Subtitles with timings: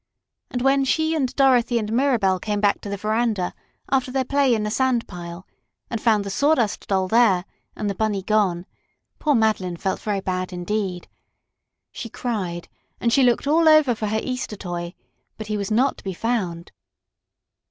[0.49, 3.53] And when she and Dorothy and Mirabell came back to the veranda
[3.91, 5.45] after their play in the sand pile
[5.91, 8.65] and found the Sawdust Doll there and the Bunny gone,
[9.19, 11.07] poor Madeline felt very bad indeed.
[11.91, 12.67] She cried,
[12.99, 14.95] and she looked all over for her Easter toy,
[15.37, 16.71] but he was not to be found.